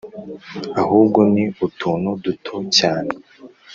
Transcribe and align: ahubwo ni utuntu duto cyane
ahubwo 0.81 1.19
ni 1.33 1.43
utuntu 1.65 2.09
duto 2.23 2.55
cyane 2.77 3.13